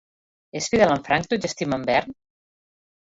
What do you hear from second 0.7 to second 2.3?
fidel en Frank tot i estimar en Bernd?